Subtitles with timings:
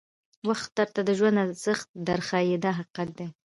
[0.47, 3.27] وخت درته د ژوند ارزښت در ښایي دا حقیقت دی.